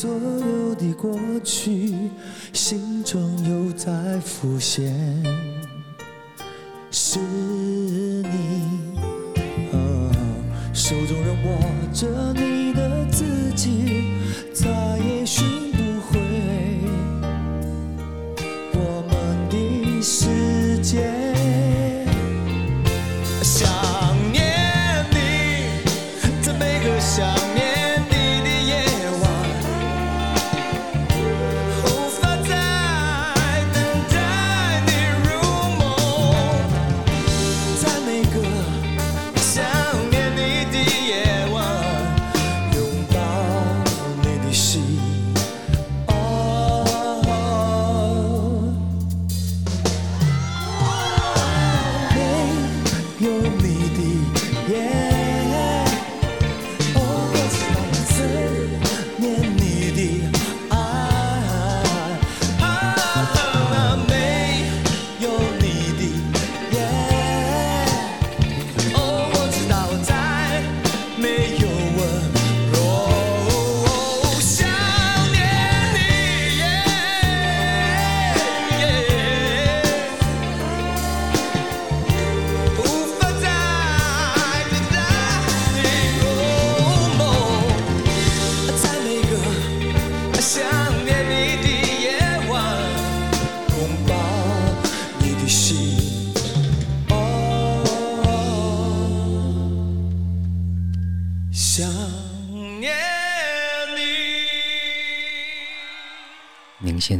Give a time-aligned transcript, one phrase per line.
[0.00, 1.92] 所有的过去
[2.52, 5.47] 心中又再浮现。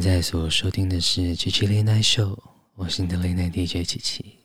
[0.01, 2.37] 现在所收听的是《七七 Late Night Show》，
[2.77, 4.37] 我是你的 Late Night DJ 七七。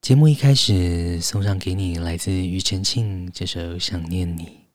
[0.00, 4.66] 节目一开始送上给你来自庾澄庆这首《想念你》。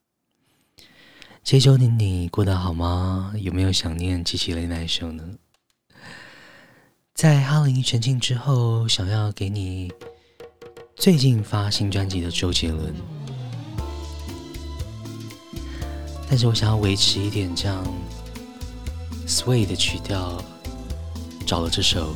[1.44, 3.34] 这周的你过得好吗？
[3.36, 5.38] 有没有想念七七 Late Night Show 呢？
[7.14, 9.92] 在哈林庾澄庆之后，想要给你
[10.96, 12.96] 最近发新专辑的周杰伦。
[16.34, 17.86] 但是我想要维持一点这样
[19.28, 20.44] sway 的曲调，
[21.46, 22.12] 找了这首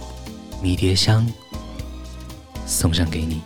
[0.60, 1.24] 《迷迭香》
[2.66, 3.44] 送上给你。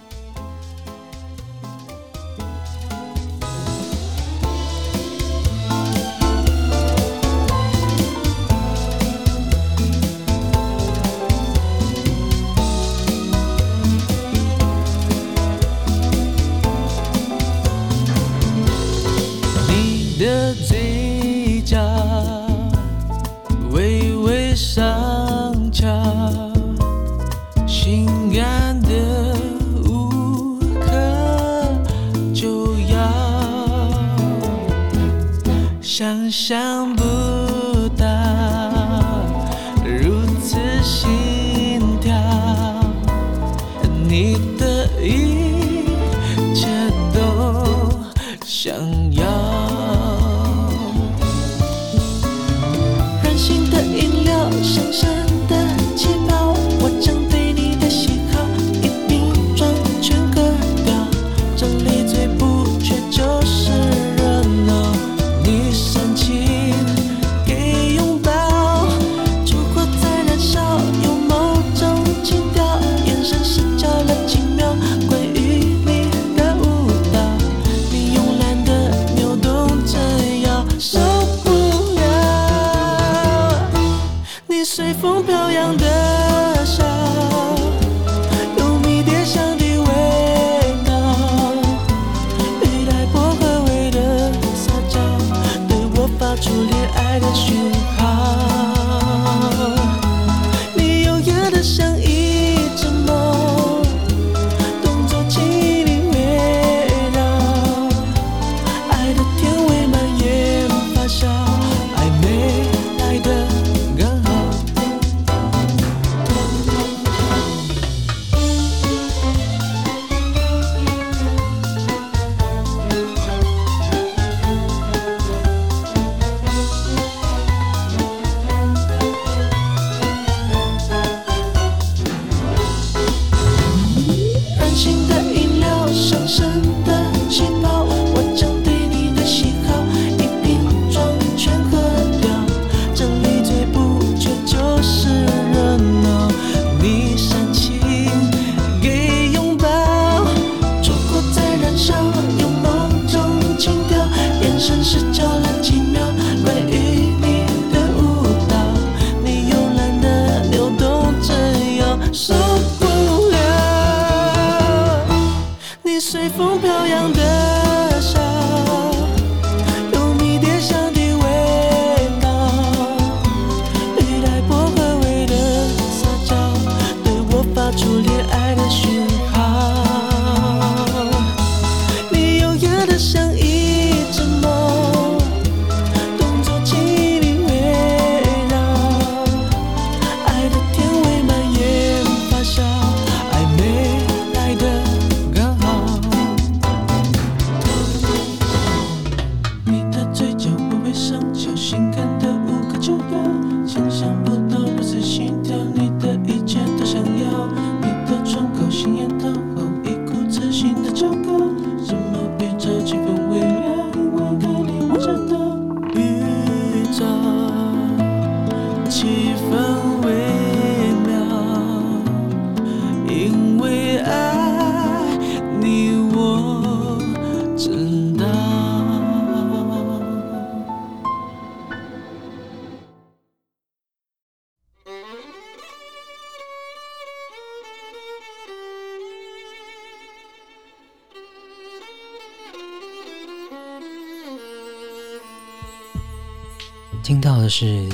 [247.64, 247.88] 是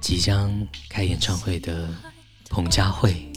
[0.00, 0.50] 即将
[0.88, 1.88] 开演唱会的
[2.50, 3.30] 彭佳慧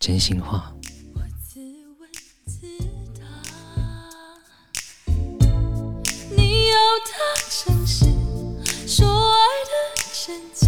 [0.00, 0.74] 真心话。
[1.14, 1.60] 我自
[2.00, 2.10] 问
[2.44, 2.66] 自
[3.14, 3.22] 答
[6.36, 6.74] 你要
[7.06, 7.12] 他
[8.88, 9.38] 说爱
[9.70, 9.72] 的
[10.12, 10.66] 真假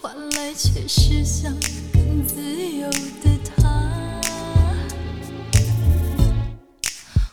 [0.00, 1.52] 换来却是想
[1.92, 4.18] 更自由的他。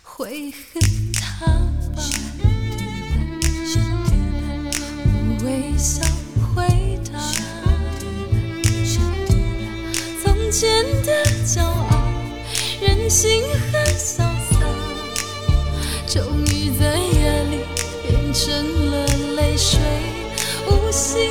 [0.03, 1.45] 会恨他
[1.95, 2.32] 吧？
[5.45, 6.01] 微笑
[6.55, 6.63] 回
[7.11, 7.19] 答，
[10.23, 11.89] 从前的骄傲，
[12.81, 14.61] 任性很潇洒，
[16.07, 17.59] 终于在夜里
[18.07, 19.05] 变成了
[19.35, 19.79] 泪水，
[20.69, 21.29] 无心。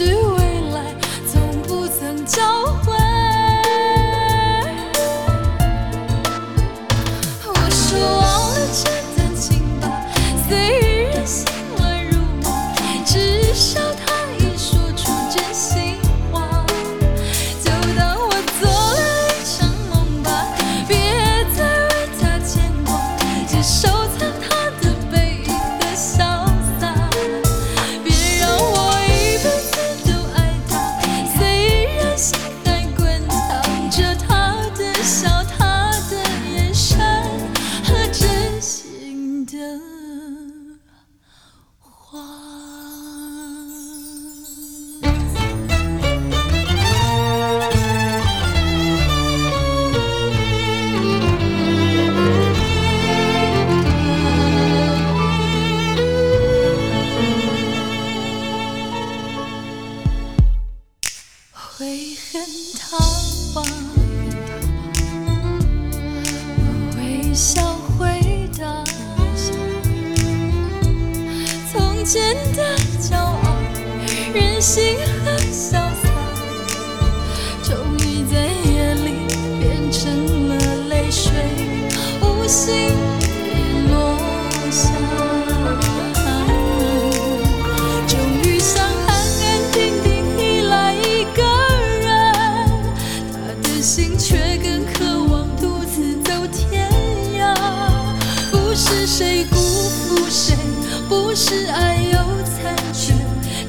[0.00, 0.29] do.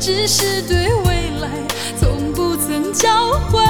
[0.01, 1.47] 只是对未来
[1.95, 3.60] 从不曾交换。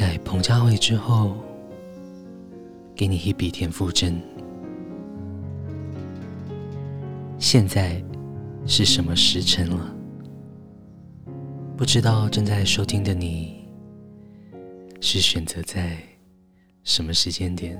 [0.00, 1.36] 在彭佳慧之后，
[2.96, 4.18] 给你一笔田馥甄。
[7.38, 8.02] 现在
[8.64, 9.94] 是什么时辰了？
[11.76, 13.68] 不知道正在收听的你，
[15.02, 15.98] 是选择在
[16.82, 17.78] 什么时间点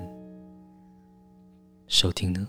[1.86, 2.46] 收听呢？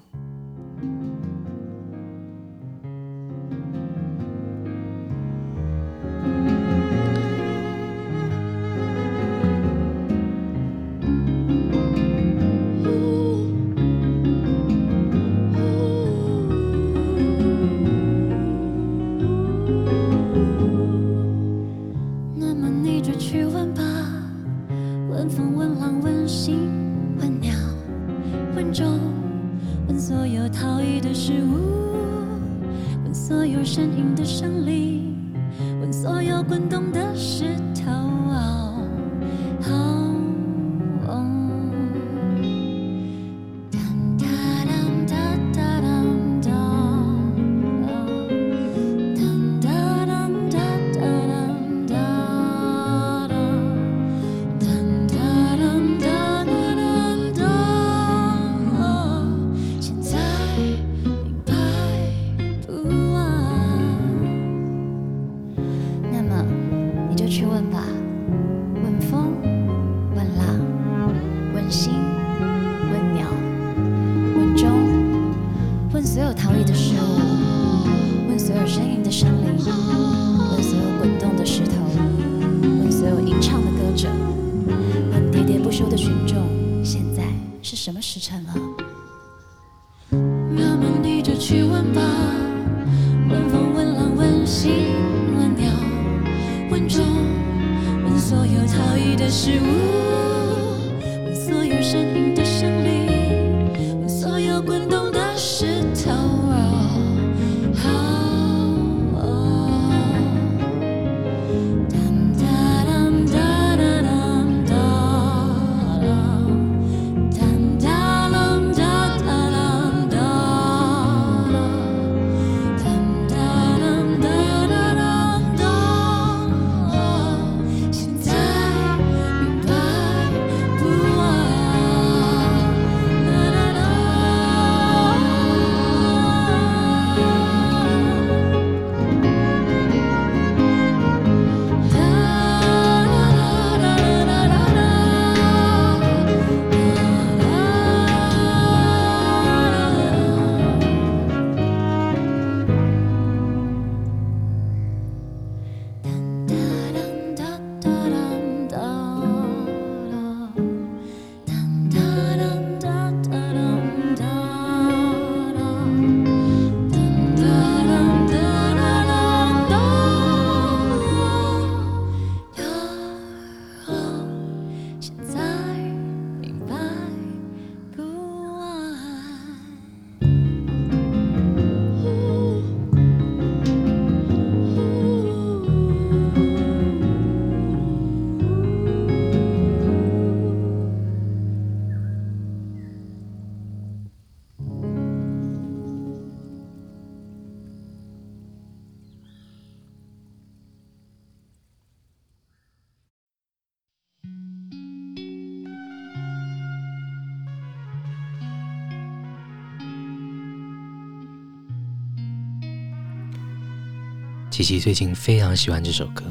[214.61, 216.23] 琪琪最近非常喜欢这首歌。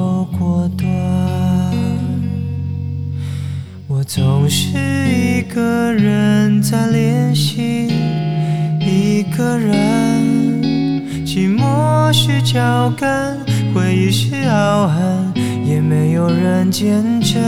[0.00, 0.88] 够果断，
[3.86, 7.88] 我总是一个人在练习，
[8.80, 10.62] 一个人，
[11.26, 13.36] 寂寞是脚跟，
[13.74, 15.34] 回忆是凹痕，
[15.66, 17.38] 也没有人见证。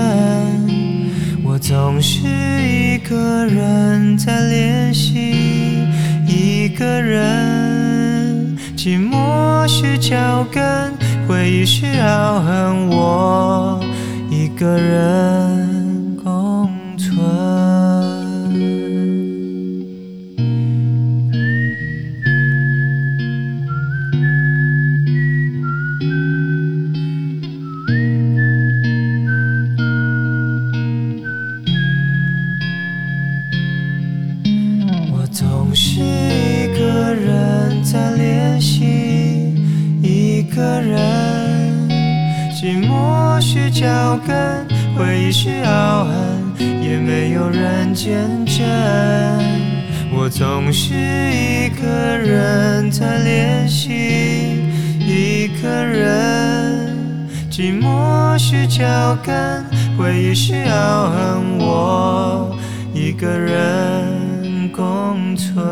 [1.43, 5.87] 我总是一个人在练习，
[6.27, 10.93] 一个人，寂寞是脚跟，
[11.33, 13.81] 回忆需要恨，我
[14.29, 15.72] 一个人。
[45.33, 46.13] 是凹痕，
[46.83, 48.15] 也没有人见
[48.45, 48.63] 证。
[50.15, 54.59] 我总是一个人在练习，
[55.01, 59.65] 一个人，寂寞是脚跟，
[59.97, 62.55] 回忆是凹痕，我
[62.93, 65.65] 一个人共存。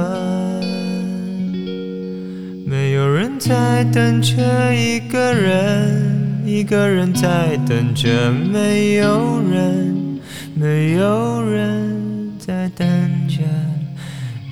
[2.67, 6.10] 没有人在等着一个人。
[6.51, 10.21] 一个人在等着，没有人，
[10.53, 12.89] 没有人在等
[13.29, 13.41] 着，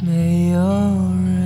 [0.00, 1.38] 没有人。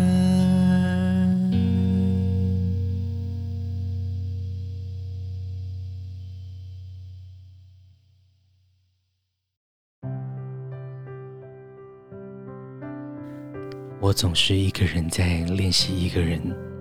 [14.00, 16.71] 我总是一个人在练习一个人。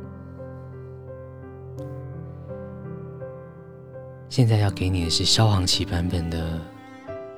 [4.31, 6.57] 现在要给你的是萧煌奇版本的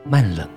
[0.07, 0.47] 《慢冷》。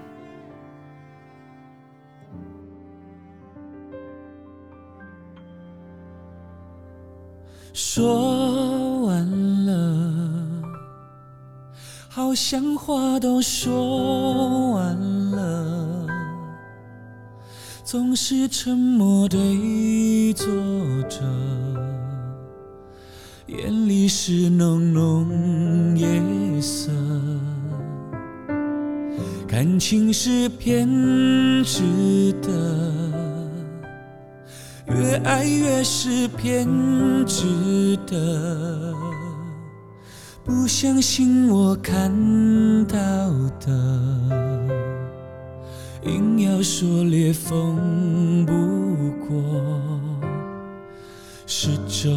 [7.72, 10.62] 说完了，
[12.10, 14.94] 好像话都说完
[15.30, 16.06] 了，
[17.82, 20.46] 总是沉默对坐
[21.08, 21.22] 着。
[23.46, 25.45] 眼里是浓浓
[29.76, 30.88] 感情是偏
[31.62, 32.48] 执的，
[34.86, 36.66] 越爱越是偏
[37.26, 37.44] 执
[38.06, 38.94] 的，
[40.42, 42.10] 不相信我看
[42.86, 42.96] 到
[43.60, 43.68] 的，
[46.06, 48.54] 硬要说裂缝不
[49.28, 49.36] 过
[51.46, 52.10] 是皱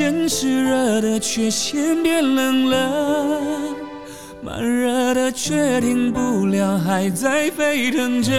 [0.00, 2.90] 先是热的却先变冷了？
[4.40, 8.32] 慢热的却停不了，还在沸腾着。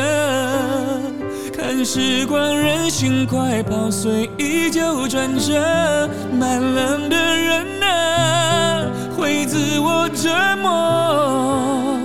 [1.56, 6.10] 看时光任性快跑，随意就转折。
[6.34, 8.82] 慢冷的人啊，
[9.16, 10.30] 会自我折
[10.64, 11.96] 磨。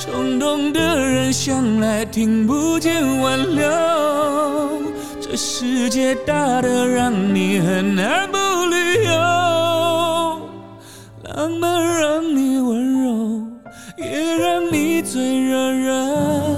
[0.00, 3.70] 冲动的人向来听不见挽留，
[5.34, 9.10] 这世界大得让你很难不旅游，
[11.24, 13.42] 浪漫让你温柔，
[13.96, 16.53] 也让你最惹人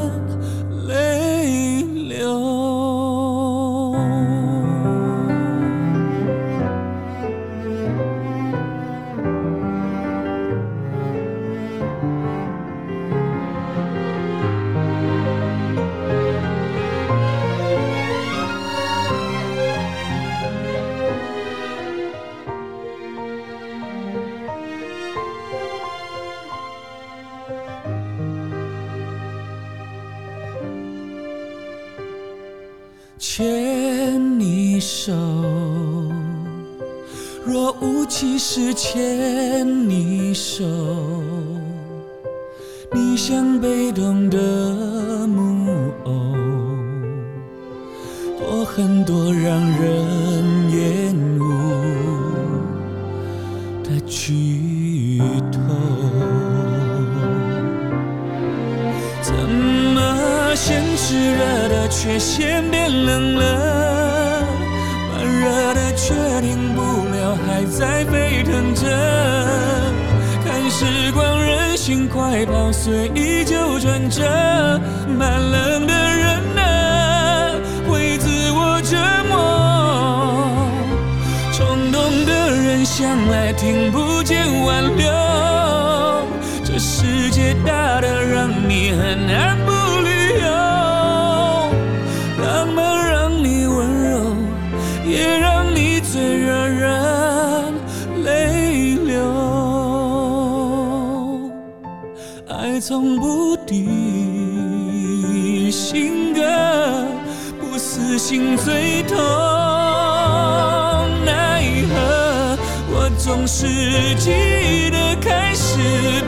[38.18, 40.64] 其实牵你手，
[42.94, 44.38] 你像被动的
[45.26, 46.34] 木偶，
[48.38, 51.44] 多很多让人厌恶
[53.84, 55.20] 的剧
[55.52, 55.58] 透，
[59.20, 64.42] 怎么先炽热的却先变冷了，
[65.12, 66.80] 慢热的却停不，
[67.46, 68.82] 还在沸腾着。
[70.44, 74.22] 看时光任性快跑，随意就转折。
[75.18, 77.52] 慢冷的人啊，
[77.88, 78.96] 会自我折
[79.28, 79.34] 磨。
[81.52, 83.98] 冲动的人向来听不
[102.88, 103.84] 从不敌
[105.72, 106.40] 心歌，
[107.58, 109.16] 不死心最痛。
[111.24, 112.56] 奈何
[112.88, 113.66] 我总是
[114.14, 115.80] 记得开始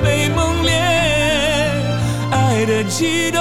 [0.02, 0.72] 被猛烈，
[2.32, 3.40] 爱的悸动，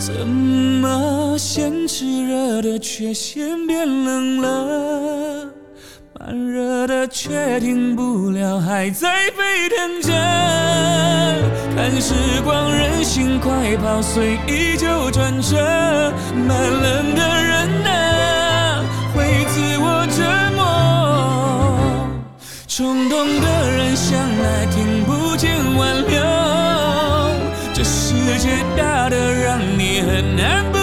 [0.00, 5.31] 怎么先炽热的却先变冷了？
[6.32, 10.10] 慢热的却停不了，还在沸腾着。
[11.76, 15.58] 看时光任性快跑，随意就转折，
[16.34, 18.82] 慢冷的人啊，
[19.14, 20.22] 会自我折
[20.56, 22.08] 磨
[22.66, 26.18] 冲动的人向来听不见挽留，
[27.74, 30.81] 这世界大得让你很难不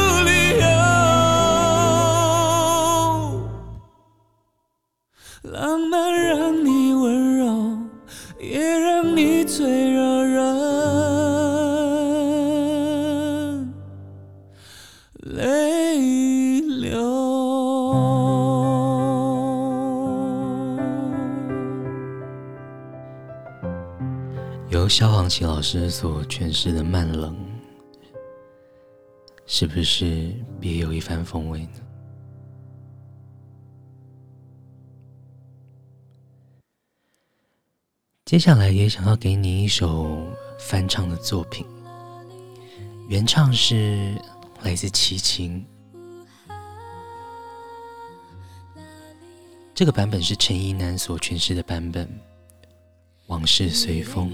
[25.29, 27.37] 由萧煌奇老师所诠释的慢冷，
[29.45, 31.69] 是不是别有一番风味呢？
[38.25, 40.25] 接下来也想要给你一首
[40.57, 41.63] 翻唱的作品，
[43.07, 44.15] 原唱是
[44.63, 45.63] 来自齐秦，
[49.75, 52.09] 这个版本是陈意南所诠释的版本。
[53.27, 54.33] 往事随风，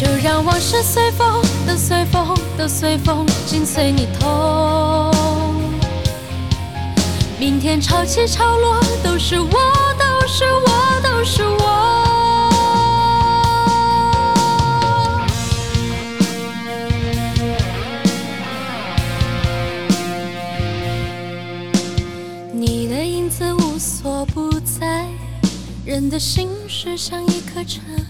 [0.00, 5.14] 就让往事随风，都随风，都随风，心随你痛。
[7.38, 9.50] 明天潮起潮落，都是我，
[9.98, 10.70] 都是我，
[11.02, 11.60] 都是我。
[22.54, 25.04] 你的影子无所不在，
[25.84, 28.09] 人的心事像一颗尘埃。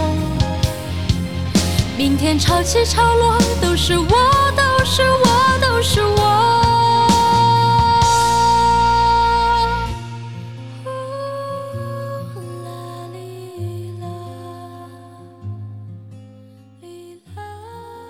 [2.01, 4.07] 明天潮起潮落，都是我，
[4.57, 6.19] 都是我，都是我。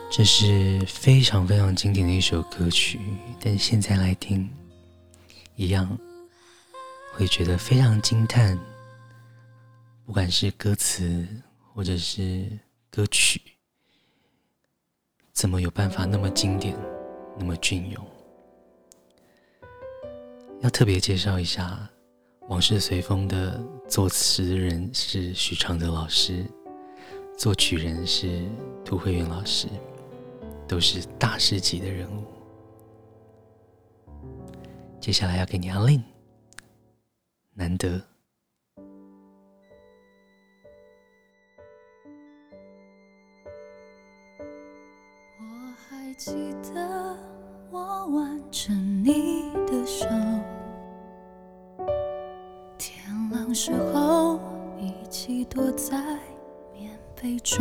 [0.10, 2.98] 这是非常非常经典的一首歌曲，
[3.42, 4.50] 但现在来听，
[5.58, 6.00] 一样
[7.12, 8.58] 会觉得非常惊叹。
[10.06, 11.28] 不管是歌词
[11.74, 12.58] 或者是
[12.90, 13.42] 歌曲，
[15.34, 16.78] 怎么有办法那么经典，
[17.38, 18.06] 那么隽永？
[20.62, 21.90] 要特别介绍一下，
[22.48, 26.46] 《往事随风》的作词人是许常德老师，
[27.38, 28.48] 作曲人是
[28.86, 29.68] 涂惠源老师。
[30.68, 32.24] 都是大师级的人物。
[35.02, 36.02] 接下来要给你阿令，
[37.54, 38.02] 难得。
[46.24, 46.36] 记
[46.72, 47.18] 得
[47.72, 48.72] 我挽着
[49.04, 50.06] 你的手，
[52.78, 54.40] 天亮时候
[54.78, 55.98] 一起躲在
[56.76, 57.58] 棉被中。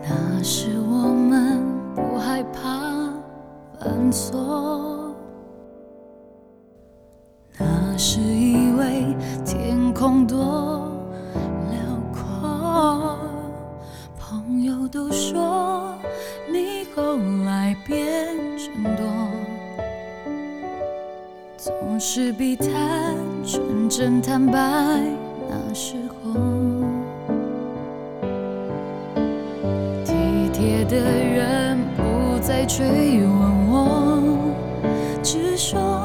[0.00, 1.62] 那时我们
[1.94, 3.12] 不害怕
[3.78, 5.14] 犯错，
[7.58, 9.14] 那时以为
[9.44, 10.73] 天空多
[22.16, 22.68] 是比谈
[23.44, 24.52] 纯真坦白
[25.50, 26.32] 那时候
[30.04, 30.14] 体
[30.52, 30.84] 贴。
[30.84, 33.30] 的人不再追问
[33.68, 34.38] 我，
[35.24, 36.03] 只说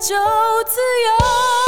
[0.00, 0.16] 就
[0.64, 1.59] 自由。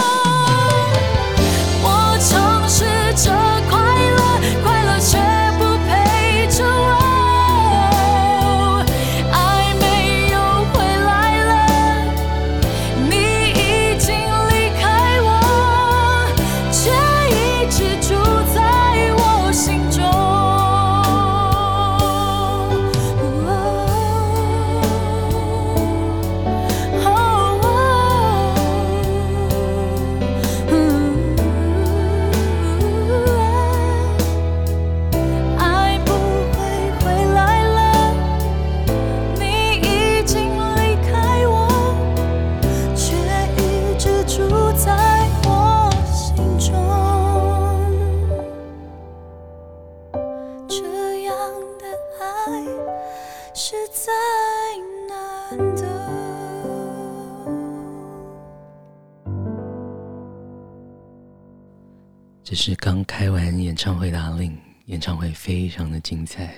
[62.65, 66.55] 是刚开完演唱会的阿令，演唱会非常的精彩。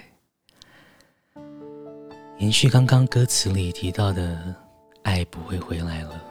[2.36, 4.54] 延续刚刚歌词里提到的
[5.04, 6.22] “爱不会回来了”，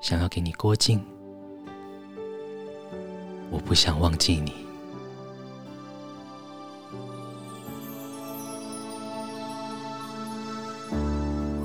[0.00, 1.04] 想要给你郭靖，
[3.50, 4.54] 我不想忘记你。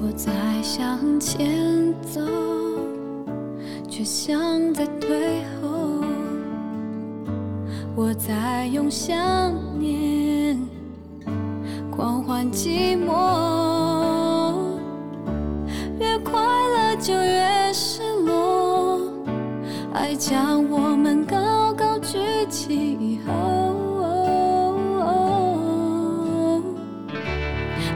[0.01, 2.19] 我在向前走，
[3.89, 5.84] 却像在退后。
[7.97, 9.15] 我在用想
[9.79, 10.59] 念
[11.89, 14.53] 狂欢寂寞，
[15.97, 18.99] 越快乐就越失落。
[19.93, 22.17] 爱将我们高高举
[22.49, 23.33] 起以后。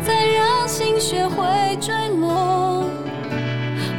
[0.02, 2.86] 再让心学会坠落，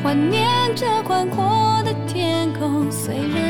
[0.03, 2.91] 怀念着宽阔的天空。
[2.91, 3.50] 虽然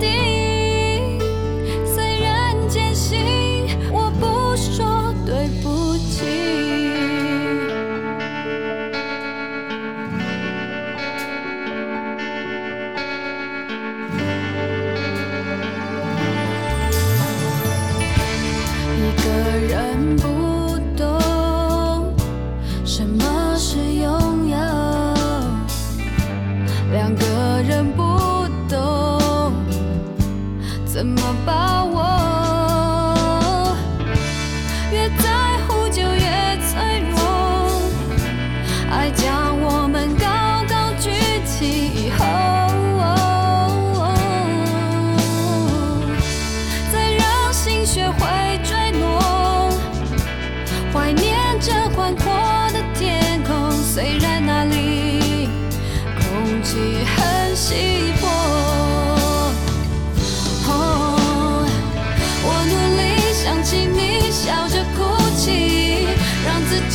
[0.00, 0.37] ti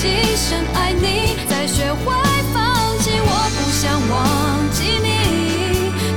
[0.04, 2.14] 起深爱你，再学会
[2.54, 2.62] 放
[3.00, 3.12] 弃。
[3.24, 5.08] 我不想忘记你，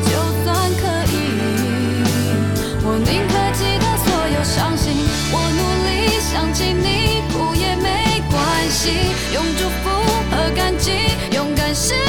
[0.03, 0.11] 就
[0.43, 0.82] 算可
[1.12, 1.14] 以，
[2.82, 4.84] 我宁可记得所有伤心。
[5.30, 8.91] 我努力想起你，哭也没关系。
[9.32, 9.89] 用祝福
[10.32, 10.91] 和感激，
[11.30, 12.06] 勇敢是。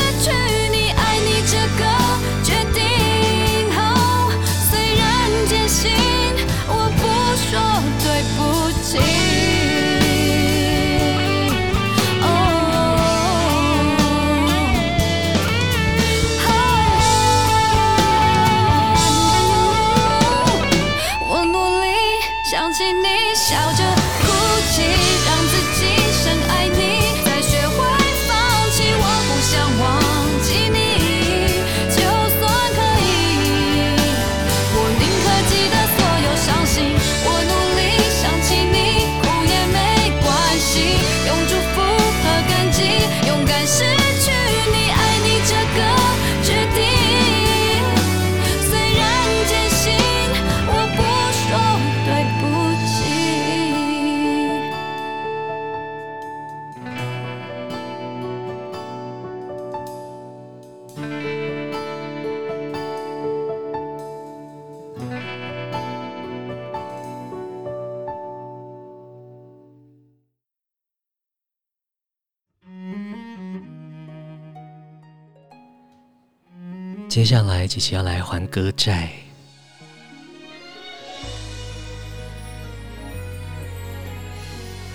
[77.17, 79.11] 接下来，姐姐要来还歌债。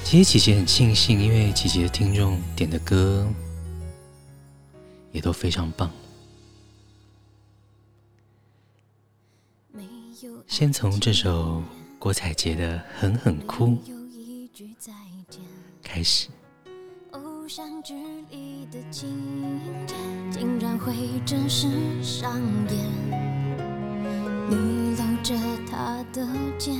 [0.05, 3.29] 其实姐姐很庆幸，因为姐姐的听众点的歌
[5.11, 5.91] 也都非常棒。
[10.47, 11.61] 先从这首
[11.99, 13.67] 郭采洁的《狠狠哭》
[15.83, 16.29] 开始。
[20.85, 20.93] 会
[21.25, 21.69] 真实
[22.03, 22.33] 上
[22.69, 22.79] 演，
[24.49, 25.35] 你搂着
[25.71, 26.27] 他的
[26.59, 26.77] 肩，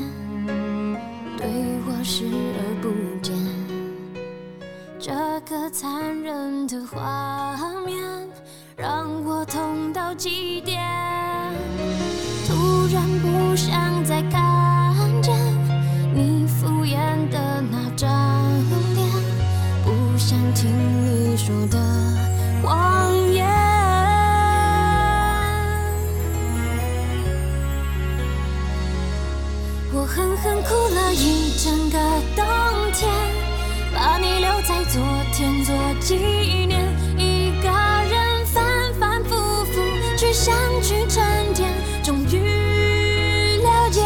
[1.37, 1.47] 对
[1.87, 2.91] 我视而不
[3.23, 3.33] 见。
[4.99, 5.13] 这
[5.49, 8.03] 个残忍的画面
[8.77, 10.83] 让我痛到极点。
[12.49, 15.33] 突然不想再看见
[16.13, 16.97] 你敷衍
[17.31, 18.11] 的那张
[18.95, 19.09] 脸，
[19.85, 20.69] 不想听
[30.43, 31.99] 我狠哭了一整个
[32.35, 32.45] 冬
[32.93, 33.09] 天，
[33.95, 35.01] 把你留在昨
[35.33, 36.17] 天做纪
[36.67, 36.83] 念。
[37.17, 39.37] 一个人反反复
[39.67, 39.81] 复
[40.17, 41.71] 去想去沉淀，
[42.03, 44.03] 终于了解，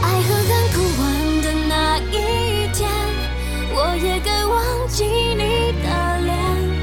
[0.00, 2.88] 爱狠狠哭完的那一天，
[3.74, 6.32] 我也该忘记你的脸。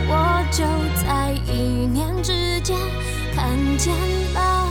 [0.10, 0.66] 我就
[1.02, 2.76] 在一念之间
[3.34, 3.94] 看见
[4.34, 4.68] 了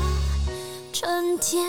[0.92, 1.64] 春天。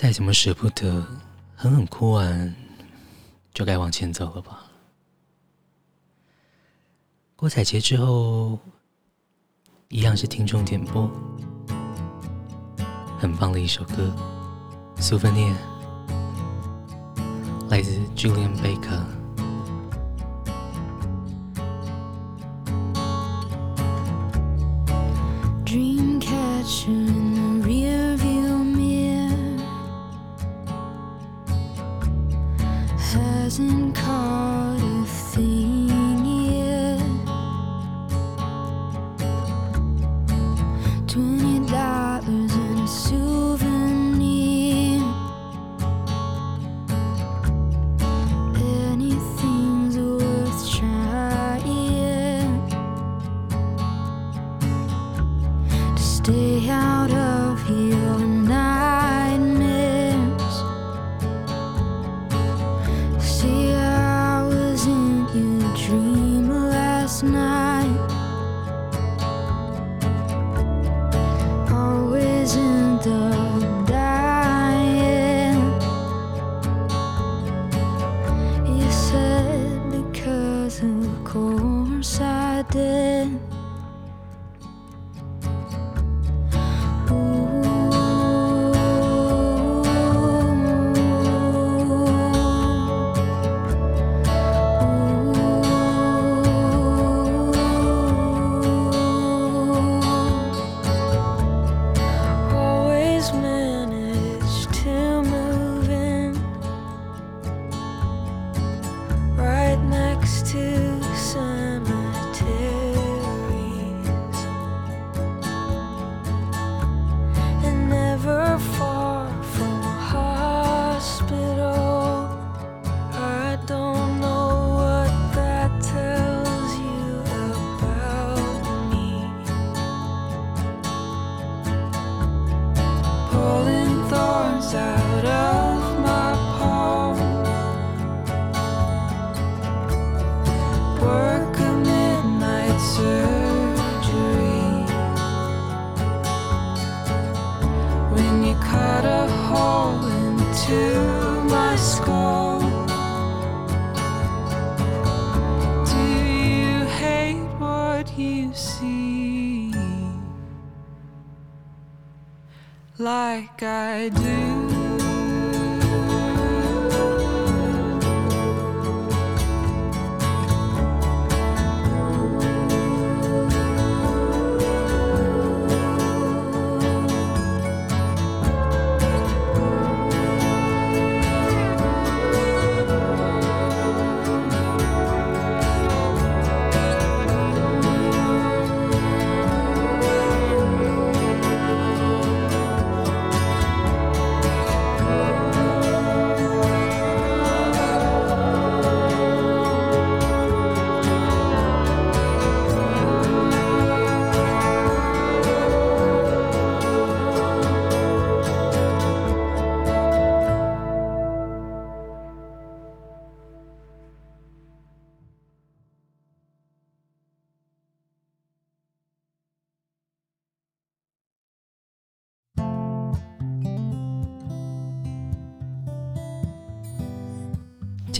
[0.00, 1.06] 再怎么舍不得，
[1.54, 2.54] 狠狠哭完，
[3.52, 4.64] 就该往前走了吧。
[7.36, 8.58] 郭采洁之后，
[9.88, 11.06] 一样是听众点播，
[13.18, 14.10] 很棒的一首歌，
[15.02, 15.54] 《Souvenir》，
[17.68, 19.19] 来自 Julian Baker。
[33.12, 35.79] hasn't caught a thing.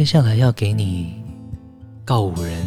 [0.01, 1.23] 接下来要给你
[2.07, 2.67] 告五人。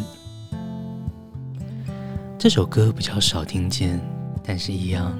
[2.37, 3.99] 这首歌比较少听见
[4.43, 5.11] 但是一样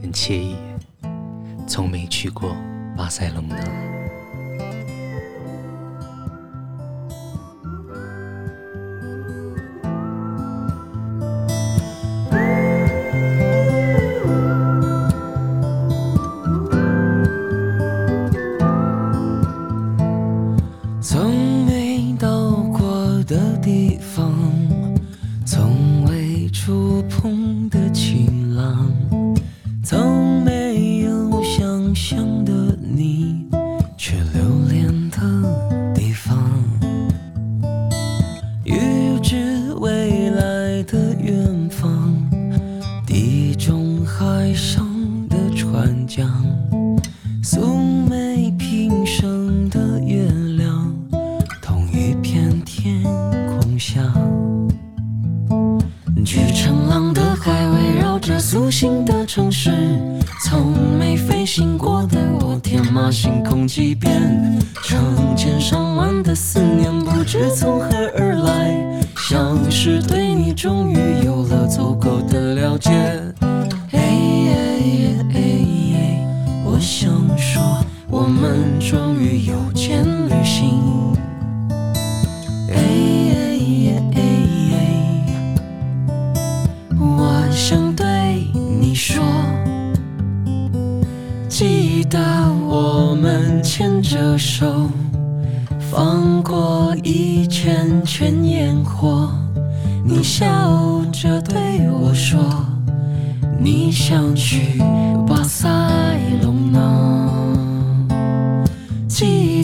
[0.00, 0.56] 很惬意
[1.66, 2.56] 从没去过
[2.96, 4.01] 巴塞隆纳。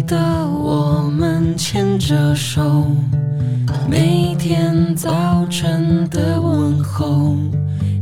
[0.09, 2.87] 的我们牵着手
[3.87, 7.37] 每天早晨的问候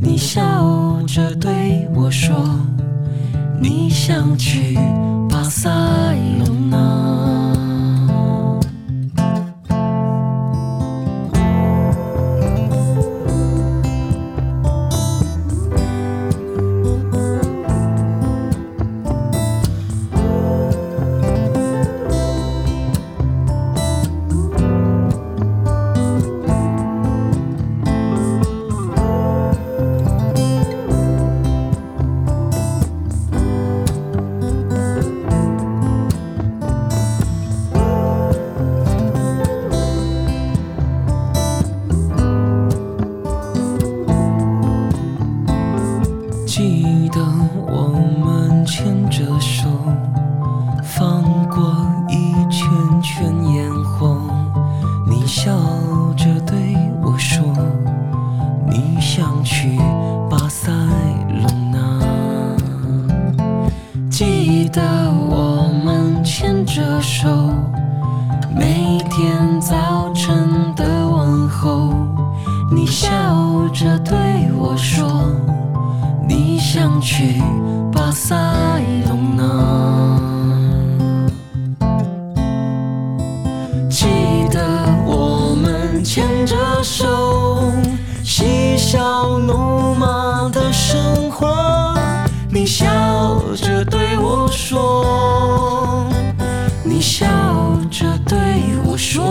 [0.00, 2.36] 你笑着对我说
[3.60, 4.78] 你想去
[5.28, 5.68] 巴塞
[6.38, 6.55] 罗
[92.56, 92.88] 你笑
[93.54, 96.08] 着对我说，
[96.82, 97.26] 你笑
[97.90, 98.38] 着对
[98.82, 99.26] 我说。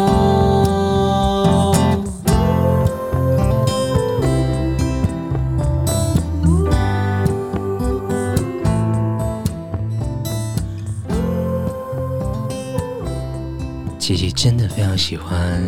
[13.98, 15.60] 琪琪真的非常喜欢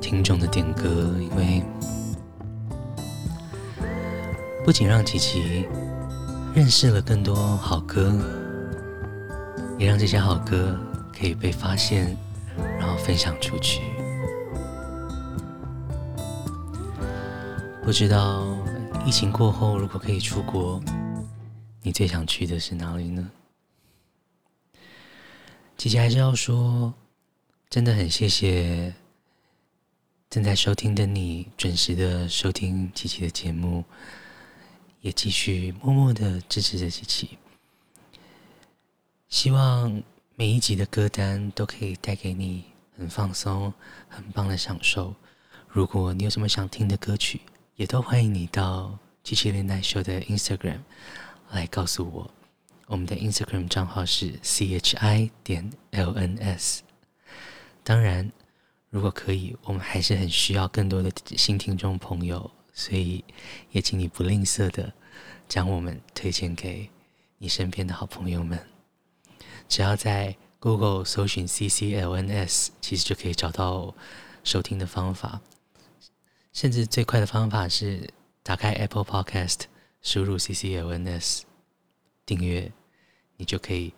[0.00, 0.88] 听众的点歌，
[1.20, 1.62] 因为
[4.64, 5.68] 不仅让琪琪
[6.54, 8.12] 认识了更多好歌，
[9.78, 10.78] 也让这些好歌
[11.10, 12.14] 可以被发现，
[12.78, 13.80] 然后分享出去。
[17.82, 18.56] 不知道
[19.06, 20.78] 疫情过后，如果可以出国，
[21.80, 23.30] 你最想去的是哪里呢？
[25.78, 26.92] 琪琪还是要说。
[27.70, 28.92] 真的很谢谢
[30.28, 33.82] 正在收听的你，准时的收听琪琪的节目，
[35.02, 37.38] 也继续默默的支持着琪琪。
[39.28, 40.02] 希望
[40.34, 42.64] 每一集的歌单都可以带给你
[42.96, 43.72] 很放松、
[44.08, 45.14] 很棒的享受。
[45.68, 47.40] 如果你有什么想听的歌曲，
[47.76, 50.80] 也都欢迎你到琪琪雷奈秀的 Instagram
[51.50, 52.30] 来告诉我。
[52.86, 56.80] 我们的 Instagram 账号是 chi 点 lns。
[57.82, 58.30] 当然，
[58.90, 63.24] 如果可以，我们还是很需要更多的新听众朋友，所以
[63.70, 64.92] 也请你不吝啬的
[65.48, 66.90] 将我们推荐给
[67.38, 68.58] 你身边的好朋友们。
[69.68, 73.94] 只要在 Google 搜寻 CCLNS，其实就可以找到
[74.44, 75.40] 收听的方法。
[76.52, 78.08] 甚至最快的方法是
[78.42, 79.62] 打开 Apple Podcast，
[80.02, 81.42] 输入 CCLNS
[82.26, 82.70] 订阅，
[83.36, 83.94] 你就可以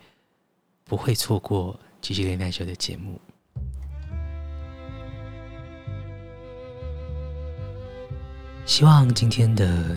[0.85, 3.21] 不会错过琪琪雷奈秀的节目。
[8.67, 9.97] 希望今天的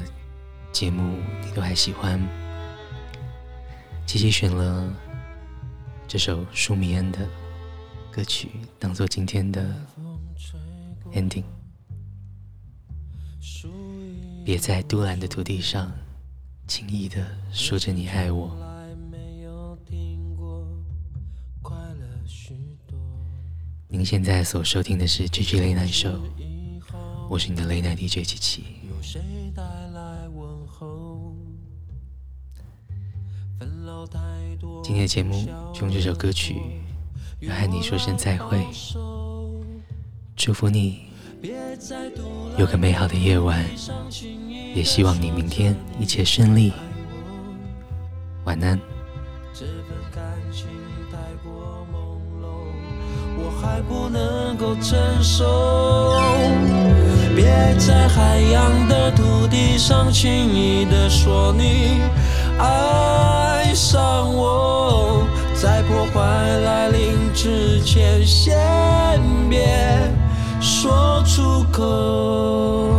[0.74, 2.22] 节目你都还喜欢。
[4.05, 4.93] 琪琪选了
[6.07, 7.20] 这首舒米恩的
[8.11, 9.74] 歌曲，当做今天的
[11.13, 11.43] ending。
[14.45, 15.91] 别在都兰的土地上
[16.68, 18.55] 轻易的说着你爱我。
[23.88, 26.46] 您现在所收听的是 GG Late Night Show。
[27.30, 28.63] 我是你的雷奈 DJ 琪琪。
[34.84, 36.55] 今天的节目就用这首歌曲
[37.41, 38.65] 要和你说声再会，
[40.36, 41.07] 祝福你
[42.57, 43.65] 有个美好的夜晚，
[44.73, 46.71] 也希望你明天一切顺利。
[48.45, 48.80] 晚安。
[49.53, 50.23] 这份感
[50.53, 50.67] 情
[51.11, 52.45] 太过朦胧，
[53.38, 57.07] 我还不能够承受。
[57.38, 57.45] 别
[57.77, 62.01] 在海洋的土地上轻易地说你
[62.57, 65.23] 爱上我，
[65.53, 66.19] 在破坏
[66.65, 68.57] 来临之前，先
[69.51, 69.59] 别
[70.59, 72.89] 说出口。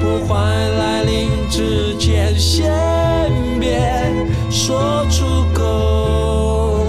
[0.00, 0.34] 在破坏
[0.78, 2.72] 来临之前，先
[3.60, 3.78] 别
[4.50, 6.86] 说出口，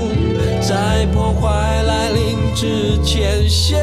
[0.61, 3.81] 在破坏来临之前，先。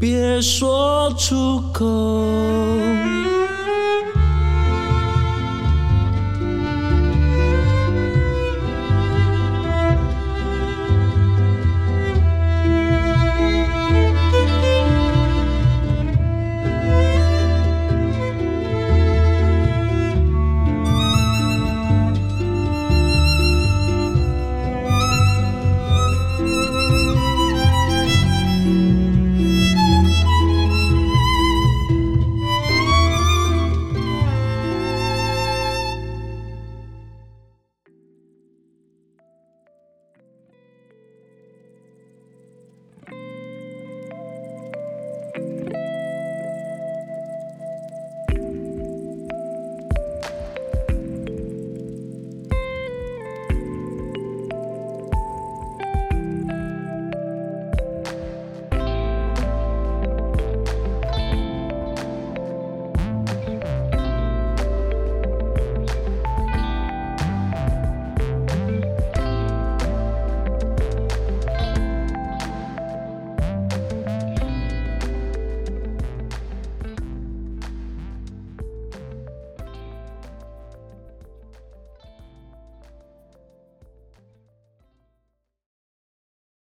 [0.00, 2.75] 别说出口。